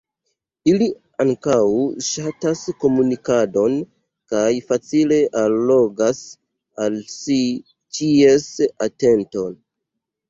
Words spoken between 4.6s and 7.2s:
facile allogas al